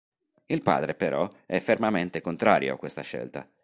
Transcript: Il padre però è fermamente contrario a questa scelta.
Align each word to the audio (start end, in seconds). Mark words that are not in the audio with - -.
Il 0.47 0.63
padre 0.63 0.95
però 0.95 1.29
è 1.45 1.59
fermamente 1.59 2.21
contrario 2.21 2.73
a 2.73 2.77
questa 2.77 3.01
scelta. 3.03 3.47